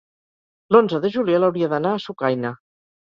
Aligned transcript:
L'onze 0.75 1.01
de 1.03 1.11
juliol 1.17 1.45
hauria 1.49 1.69
d'anar 1.75 1.93
a 1.99 2.01
Sucaina. 2.07 2.57